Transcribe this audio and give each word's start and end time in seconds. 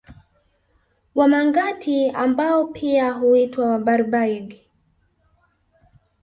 Wamangati 1.15 2.09
ambao 2.09 2.65
pia 2.67 3.11
huitwa 3.13 3.65
Wabarbaig 3.69 4.53